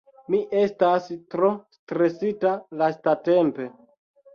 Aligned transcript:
Mi 0.35 0.37
estas 0.61 1.11
tro 1.35 1.53
stresita 1.77 2.59
lastatempe 2.85 3.75